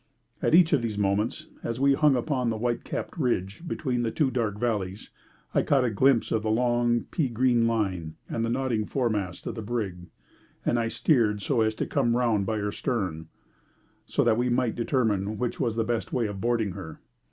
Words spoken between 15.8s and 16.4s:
best way